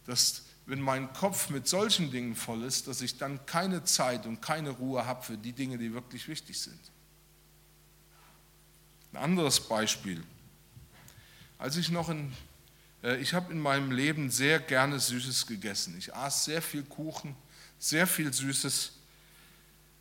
[0.05, 4.43] dass wenn mein Kopf mit solchen Dingen voll ist, dass ich dann keine Zeit und
[4.43, 6.79] keine Ruhe habe für die Dinge, die wirklich wichtig sind.
[9.15, 10.23] Ein anderes Beispiel.
[11.57, 12.31] Als ich noch in,
[13.03, 15.97] äh, ich habe in meinem Leben sehr gerne Süßes gegessen.
[15.97, 17.35] Ich aß sehr viel Kuchen,
[17.79, 18.93] sehr viel Süßes.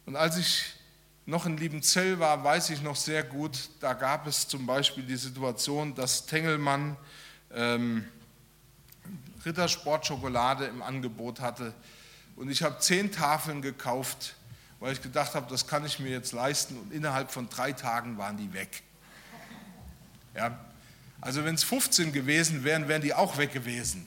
[0.06, 0.81] Und als ich
[1.32, 5.15] noch in Liebenzell war, weiß ich noch sehr gut, da gab es zum Beispiel die
[5.15, 6.98] Situation, dass Tengelmann
[7.54, 8.04] ähm,
[9.46, 11.74] Rittersportschokolade im Angebot hatte.
[12.36, 14.36] Und ich habe zehn Tafeln gekauft,
[14.82, 16.78] weil ich gedacht habe, das kann ich mir jetzt leisten.
[16.78, 18.84] Und innerhalb von drei Tagen waren die weg.
[20.36, 20.60] Ja?
[21.22, 24.06] Also wenn es 15 gewesen wären, wären die auch weg gewesen.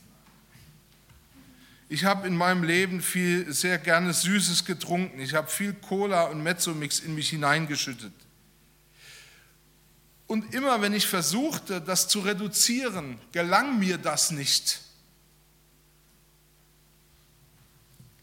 [1.95, 5.21] Ich habe in meinem Leben viel, sehr gerne Süßes getrunken.
[5.21, 8.13] Ich habe viel Cola und Mezzomix in mich hineingeschüttet.
[10.27, 14.81] Und immer wenn ich versuchte, das zu reduzieren, gelang mir das nicht.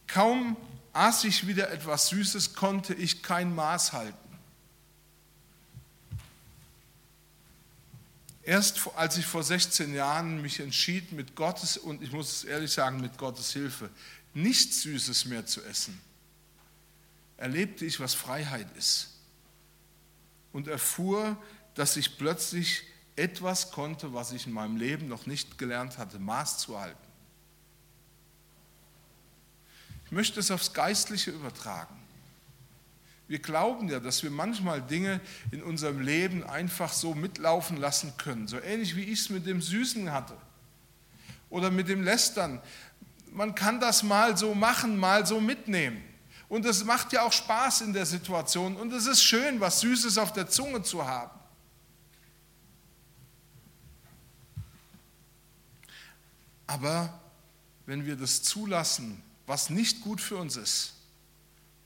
[0.06, 0.58] Kaum
[0.92, 4.21] aß ich wieder etwas Süßes, konnte ich kein Maß halten.
[8.44, 12.72] Erst als ich vor 16 Jahren mich entschied, mit Gottes, und ich muss es ehrlich
[12.72, 13.90] sagen, mit Gottes Hilfe,
[14.34, 16.00] nichts Süßes mehr zu essen,
[17.38, 19.10] erlebte ich, was Freiheit ist.
[20.54, 21.38] Und erfuhr,
[21.76, 22.84] dass ich plötzlich
[23.16, 26.98] etwas konnte, was ich in meinem Leben noch nicht gelernt hatte, Maß zu halten.
[30.06, 32.01] Ich möchte es aufs Geistliche übertragen.
[33.32, 38.50] Wir glauben ja, dass wir manchmal Dinge in unserem Leben einfach so mitlaufen lassen können,
[38.50, 40.36] so ähnlich wie ich es mit dem Süßen hatte
[41.50, 42.62] oder mit dem Lästern.
[43.32, 46.04] Man kann das mal so machen, mal so mitnehmen.
[46.50, 50.18] Und es macht ja auch Spaß in der Situation und es ist schön, was Süßes
[50.18, 51.40] auf der Zunge zu haben.
[56.68, 57.18] Aber
[57.86, 60.96] wenn wir das zulassen, was nicht gut für uns ist,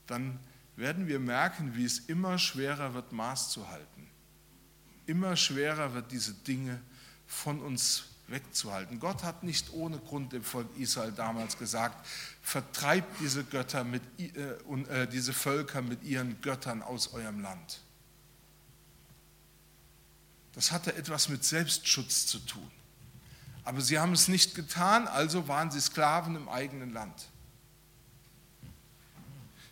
[0.07, 0.39] dann
[0.75, 4.09] werden wir merken, wie es immer schwerer wird, Maß zu halten.
[5.05, 6.81] Immer schwerer wird, diese Dinge
[7.27, 8.99] von uns wegzuhalten.
[8.99, 12.05] Gott hat nicht ohne Grund dem Volk Israel damals gesagt,
[12.41, 17.81] vertreibt diese Götter mit, äh, äh, diese Völker mit ihren Göttern aus eurem Land.
[20.53, 22.71] Das hatte etwas mit Selbstschutz zu tun.
[23.63, 27.27] Aber sie haben es nicht getan, also waren sie Sklaven im eigenen Land.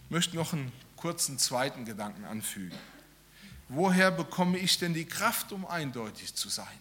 [0.05, 0.71] Ich möchte noch einen
[1.03, 2.77] kurzen zweiten Gedanken anfügen.
[3.67, 6.79] Woher bekomme ich denn die Kraft, um eindeutig zu sein?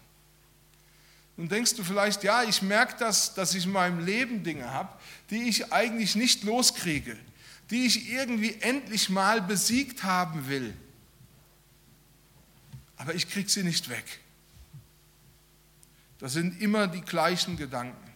[1.37, 4.97] Nun denkst du vielleicht, ja, ich merke das, dass ich in meinem Leben Dinge habe,
[5.31, 7.19] die ich eigentlich nicht loskriege,
[7.71, 10.73] die ich irgendwie endlich mal besiegt haben will.
[12.99, 14.21] Aber ich kriege sie nicht weg.
[16.21, 18.13] Das sind immer die gleichen Gedanken,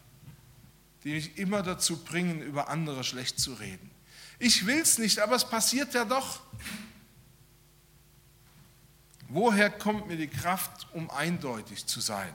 [1.02, 3.95] die mich immer dazu bringen, über andere schlecht zu reden.
[4.38, 6.40] Ich will es nicht, aber es passiert ja doch.
[9.28, 12.32] Woher kommt mir die Kraft, um eindeutig zu sein?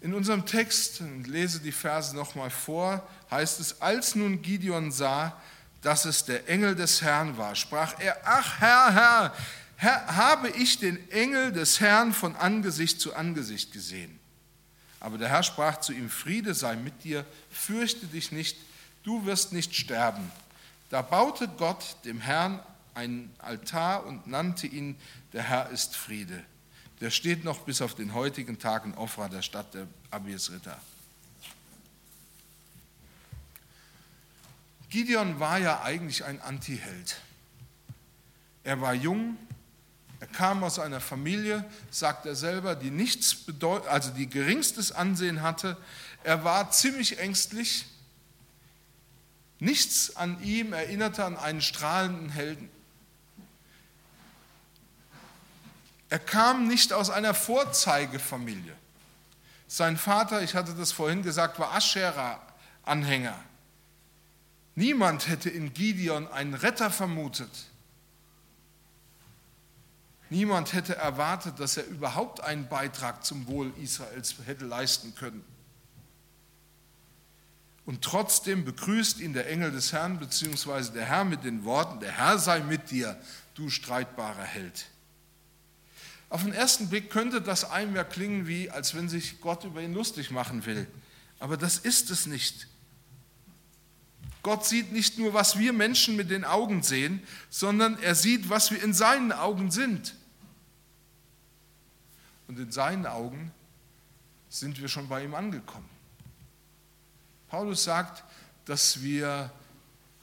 [0.00, 5.40] In unserem Text, und lese die Verse nochmal vor, heißt es, als nun Gideon sah,
[5.80, 9.34] dass es der Engel des Herrn war, sprach er, ach Herr, Herr,
[9.76, 14.18] Herr, habe ich den Engel des Herrn von Angesicht zu Angesicht gesehen.
[15.00, 18.56] Aber der Herr sprach zu ihm, Friede sei mit dir, fürchte dich nicht,
[19.06, 20.30] du wirst nicht sterben.
[20.90, 22.60] Da baute Gott dem Herrn
[22.94, 24.96] einen Altar und nannte ihn,
[25.32, 26.42] der Herr ist Friede.
[27.00, 30.78] Der steht noch bis auf den heutigen Tag in Ofra, der Stadt der Abiesritter.
[34.88, 37.20] Gideon war ja eigentlich ein Antiheld.
[38.64, 39.36] Er war jung,
[40.18, 45.42] er kam aus einer Familie, sagt er selber, die nichts bedeut also die geringstes Ansehen
[45.42, 45.76] hatte.
[46.24, 47.84] Er war ziemlich ängstlich.
[49.58, 52.68] Nichts an ihm erinnerte an einen strahlenden Helden.
[56.08, 58.74] Er kam nicht aus einer Vorzeigefamilie.
[59.66, 63.36] Sein Vater, ich hatte das vorhin gesagt, war Aschera-Anhänger.
[64.76, 67.50] Niemand hätte in Gideon einen Retter vermutet.
[70.28, 75.44] Niemand hätte erwartet, dass er überhaupt einen Beitrag zum Wohl Israels hätte leisten können.
[77.86, 82.10] Und trotzdem begrüßt ihn der Engel des Herrn, beziehungsweise der Herr mit den Worten, der
[82.10, 83.18] Herr sei mit dir,
[83.54, 84.86] du streitbarer Held.
[86.28, 89.80] Auf den ersten Blick könnte das einem ja klingen wie, als wenn sich Gott über
[89.80, 90.88] ihn lustig machen will.
[91.38, 92.66] Aber das ist es nicht.
[94.42, 98.72] Gott sieht nicht nur, was wir Menschen mit den Augen sehen, sondern er sieht, was
[98.72, 100.14] wir in seinen Augen sind.
[102.48, 103.52] Und in seinen Augen
[104.48, 105.95] sind wir schon bei ihm angekommen.
[107.48, 108.24] Paulus sagt,
[108.64, 109.50] dass wir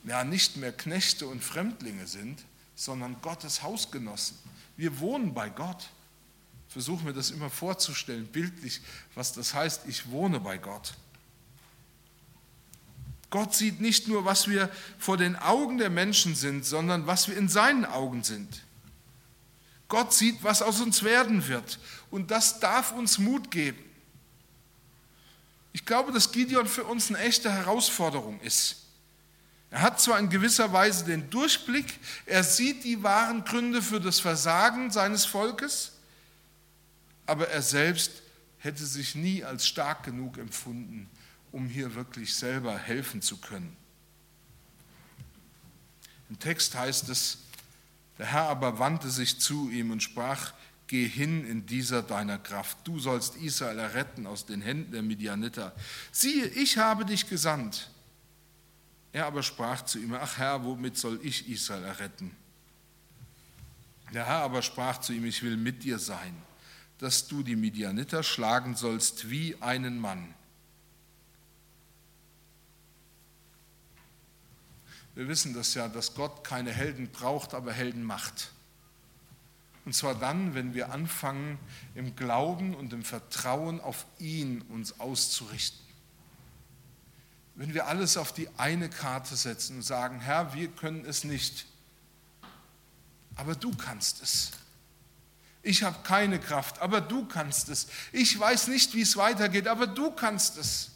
[0.04, 2.44] ja nicht mehr Knechte und Fremdlinge sind,
[2.76, 4.38] sondern Gottes Hausgenossen.
[4.76, 5.90] Wir wohnen bei Gott.
[6.68, 8.82] Versuchen wir das immer vorzustellen, bildlich,
[9.14, 10.96] was das heißt, ich wohne bei Gott.
[13.30, 17.38] Gott sieht nicht nur, was wir vor den Augen der Menschen sind, sondern was wir
[17.38, 18.64] in seinen Augen sind.
[19.88, 21.80] Gott sieht, was aus uns werden wird.
[22.10, 23.84] Und das darf uns Mut geben.
[25.74, 28.78] Ich glaube, dass Gideon für uns eine echte Herausforderung ist.
[29.72, 34.20] Er hat zwar in gewisser Weise den Durchblick, er sieht die wahren Gründe für das
[34.20, 35.94] Versagen seines Volkes,
[37.26, 38.22] aber er selbst
[38.60, 41.10] hätte sich nie als stark genug empfunden,
[41.52, 43.76] um hier wirklich selber helfen zu können.
[46.30, 47.40] Im Text heißt es,
[48.20, 50.54] der Herr aber wandte sich zu ihm und sprach,
[50.88, 55.74] geh hin in dieser deiner Kraft, du sollst Israel erretten aus den Händen der Midianiter.
[56.12, 57.90] Siehe, ich habe dich gesandt.
[59.12, 62.36] Er aber sprach zu ihm, ach Herr, womit soll ich Israel erretten?
[64.14, 66.36] Der Herr aber sprach zu ihm, ich will mit dir sein,
[67.00, 70.34] dass du die Midianiter schlagen sollst wie einen Mann.
[75.16, 78.53] Wir wissen das ja, dass Gott keine Helden braucht, aber Helden macht.
[79.86, 81.60] Und zwar dann, wenn wir anfangen,
[81.96, 85.84] im Glauben und im Vertrauen auf ihn uns auszurichten.
[87.56, 91.68] Wenn wir alles auf die eine Karte setzen und sagen, Herr, wir können es nicht,
[93.36, 94.52] aber du kannst es.
[95.62, 97.88] Ich habe keine Kraft, aber du kannst es.
[98.12, 100.92] Ich weiß nicht, wie es weitergeht, aber du kannst es.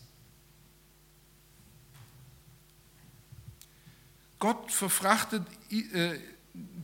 [4.39, 6.19] Gott verfrachtet äh,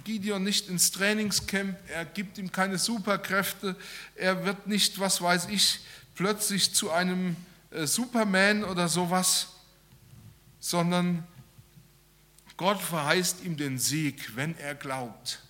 [0.04, 3.76] Gideon nicht ins Trainingscamp, er gibt ihm keine Superkräfte,
[4.16, 5.80] er wird nicht, was weiß ich,
[6.16, 7.36] plötzlich zu einem
[7.72, 9.48] äh, Superman oder sowas,
[10.60, 11.26] sondern
[12.58, 15.42] Gott verheißt ihm den Sieg, wenn er glaubt.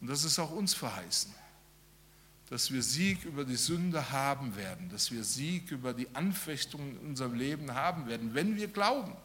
[0.00, 1.32] Und das ist auch uns verheißen,
[2.50, 7.10] dass wir Sieg über die Sünde haben werden, dass wir Sieg über die Anfechtungen in
[7.10, 9.16] unserem Leben haben werden, wenn wir glauben.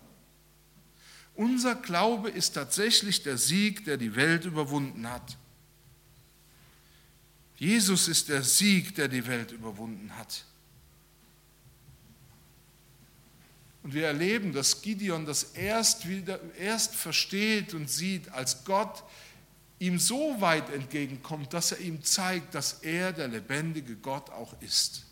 [1.38, 5.38] Unser Glaube ist tatsächlich der Sieg, der die Welt überwunden hat.
[7.58, 10.44] Jesus ist der Sieg, der die Welt überwunden hat.
[13.84, 19.04] Und wir erleben, dass Gideon das erst, wieder, erst versteht und sieht, als Gott
[19.78, 25.07] ihm so weit entgegenkommt, dass er ihm zeigt, dass er der lebendige Gott auch ist.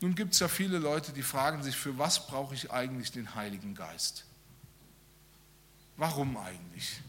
[0.00, 3.34] Nun gibt es ja viele Leute, die fragen sich, für was brauche ich eigentlich den
[3.34, 4.24] Heiligen Geist?
[5.96, 7.02] Warum eigentlich?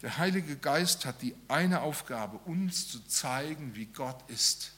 [0.00, 4.72] Der Heilige Geist hat die eine Aufgabe, uns zu zeigen, wie Gott ist.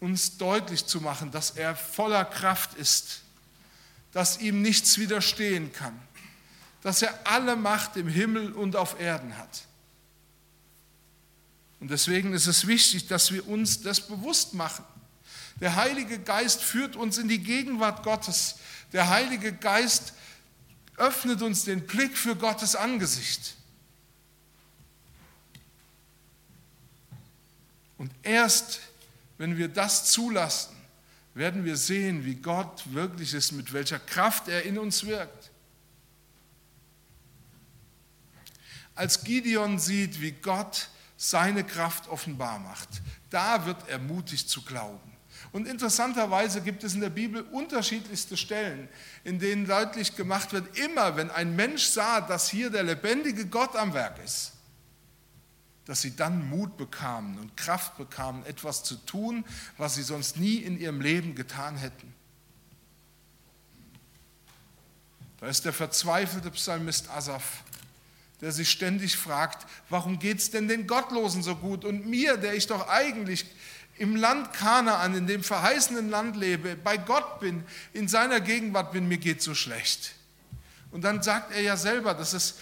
[0.00, 3.22] Uns deutlich zu machen, dass er voller Kraft ist,
[4.12, 5.98] dass ihm nichts widerstehen kann,
[6.82, 9.62] dass er alle Macht im Himmel und auf Erden hat.
[11.80, 14.84] Und deswegen ist es wichtig, dass wir uns das bewusst machen.
[15.60, 18.56] Der Heilige Geist führt uns in die Gegenwart Gottes.
[18.92, 20.12] Der Heilige Geist
[20.96, 23.56] öffnet uns den Blick für Gottes Angesicht.
[27.96, 28.80] Und erst
[29.40, 30.76] wenn wir das zulassen,
[31.32, 35.50] werden wir sehen, wie Gott wirklich ist, mit welcher Kraft er in uns wirkt.
[38.94, 40.88] Als Gideon sieht, wie Gott
[41.22, 42.88] seine Kraft offenbar macht,
[43.28, 45.12] da wird er mutig zu glauben.
[45.52, 48.88] Und interessanterweise gibt es in der Bibel unterschiedlichste Stellen,
[49.22, 53.76] in denen deutlich gemacht wird, immer wenn ein Mensch sah, dass hier der lebendige Gott
[53.76, 54.52] am Werk ist,
[55.84, 59.44] dass sie dann Mut bekamen und Kraft bekamen, etwas zu tun,
[59.76, 62.14] was sie sonst nie in ihrem Leben getan hätten.
[65.38, 67.62] Da ist der verzweifelte Psalmist Asaph,
[68.40, 72.54] der sich ständig fragt, warum geht es denn den Gottlosen so gut und mir, der
[72.54, 73.46] ich doch eigentlich
[73.98, 79.08] im Land Kanaan, in dem verheißenen Land lebe, bei Gott bin, in seiner Gegenwart bin,
[79.08, 80.14] mir geht so schlecht.
[80.90, 82.56] Und dann sagt er ja selber, dass es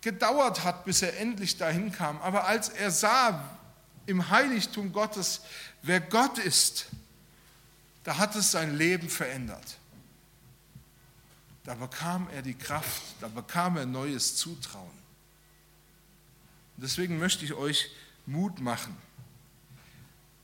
[0.00, 2.20] gedauert hat, bis er endlich dahin kam.
[2.22, 3.44] Aber als er sah
[4.06, 5.40] im Heiligtum Gottes,
[5.82, 6.86] wer Gott ist,
[8.04, 9.79] da hat es sein Leben verändert.
[11.70, 14.90] Da bekam er die Kraft, da bekam er neues Zutrauen.
[16.76, 17.92] Deswegen möchte ich euch
[18.26, 18.96] Mut machen,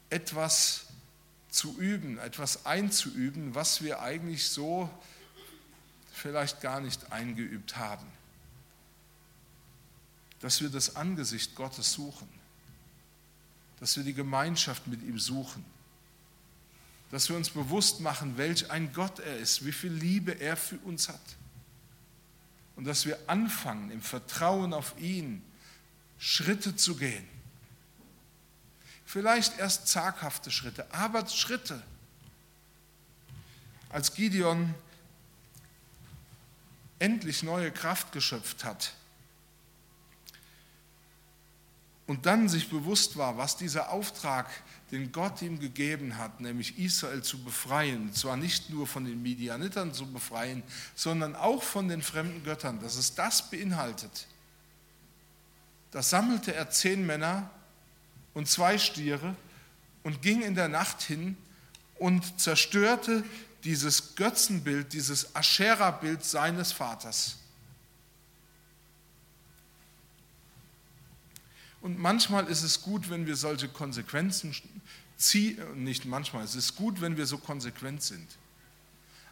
[0.09, 0.87] etwas
[1.51, 4.89] zu üben, etwas einzuüben, was wir eigentlich so
[6.13, 8.07] vielleicht gar nicht eingeübt haben
[10.41, 12.29] dass wir das Angesicht Gottes suchen,
[13.81, 15.65] dass wir die Gemeinschaft mit ihm suchen,
[17.11, 20.79] dass wir uns bewusst machen, welch ein Gott er ist, wie viel Liebe er für
[20.79, 21.21] uns hat.
[22.75, 25.43] Und dass wir anfangen, im Vertrauen auf ihn
[26.19, 27.27] Schritte zu gehen.
[29.05, 31.83] Vielleicht erst zaghafte Schritte, aber Schritte.
[33.89, 34.75] Als Gideon
[36.99, 38.95] endlich neue Kraft geschöpft hat,
[42.07, 44.49] und dann sich bewusst war, was dieser Auftrag,
[44.93, 49.93] den Gott ihm gegeben hat, nämlich Israel zu befreien, zwar nicht nur von den Midianitern
[49.93, 50.63] zu befreien,
[50.95, 54.29] sondern auch von den fremden Göttern, dass es das beinhaltet.
[55.91, 57.51] Da sammelte er zehn Männer
[58.35, 59.35] und zwei Stiere
[60.05, 61.37] und ging in der Nacht hin
[61.99, 63.25] und zerstörte
[63.65, 67.39] dieses Götzenbild, dieses Aschera-Bild seines Vaters.
[71.87, 74.53] Und manchmal ist es gut, wenn wir solche Konsequenzen
[75.17, 78.27] ziehen, nicht manchmal, es ist gut, wenn wir so konsequent sind.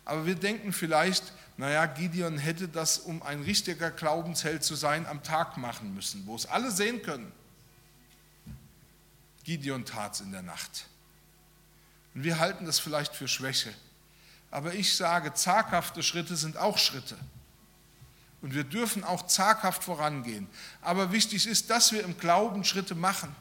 [0.05, 5.24] Aber wir denken vielleicht, naja, Gideon hätte das, um ein richtiger Glaubensheld zu sein, am
[5.24, 7.32] Tag machen müssen, wo es alle sehen können.
[9.42, 10.86] Gideon tat es in der Nacht.
[12.14, 13.74] Und wir halten das vielleicht für Schwäche.
[14.52, 17.18] Aber ich sage, zaghafte Schritte sind auch Schritte.
[18.45, 20.47] Und wir dürfen auch zaghaft vorangehen.
[20.82, 23.34] Aber wichtig ist, dass wir im Glauben Schritte machen.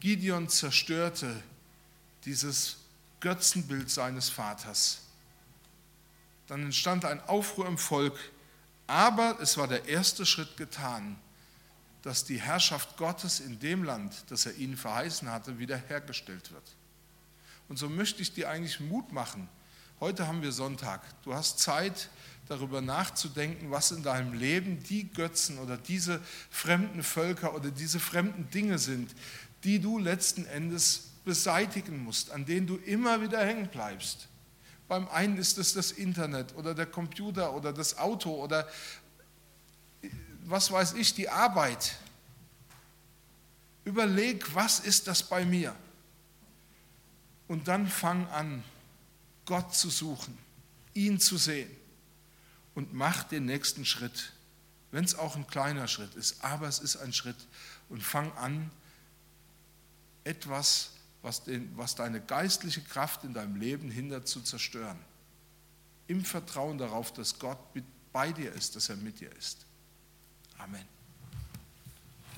[0.00, 1.42] Gideon zerstörte
[2.26, 2.76] dieses
[3.20, 5.00] Götzenbild seines Vaters.
[6.46, 8.18] Dann entstand ein Aufruhr im Volk,
[8.86, 11.16] aber es war der erste Schritt getan,
[12.02, 16.76] dass die Herrschaft Gottes in dem Land, das er ihnen verheißen hatte, wiederhergestellt wird.
[17.70, 19.48] Und so möchte ich dir eigentlich Mut machen,
[20.04, 21.00] Heute haben wir Sonntag.
[21.22, 22.10] Du hast Zeit,
[22.46, 28.50] darüber nachzudenken, was in deinem Leben die Götzen oder diese fremden Völker oder diese fremden
[28.50, 29.14] Dinge sind,
[29.62, 34.28] die du letzten Endes beseitigen musst, an denen du immer wieder hängen bleibst.
[34.88, 38.68] Beim einen ist es das Internet oder der Computer oder das Auto oder
[40.44, 41.96] was weiß ich, die Arbeit.
[43.86, 45.74] Überleg, was ist das bei mir?
[47.48, 48.62] Und dann fang an,
[49.44, 50.36] Gott zu suchen,
[50.94, 51.70] ihn zu sehen
[52.74, 54.32] und mach den nächsten Schritt,
[54.90, 57.36] wenn es auch ein kleiner Schritt ist, aber es ist ein Schritt
[57.88, 58.70] und fang an,
[60.24, 60.90] etwas,
[61.22, 64.98] was, den, was deine geistliche Kraft in deinem Leben hindert, zu zerstören.
[66.06, 67.58] Im Vertrauen darauf, dass Gott
[68.12, 69.66] bei dir ist, dass er mit dir ist.
[70.58, 70.93] Amen.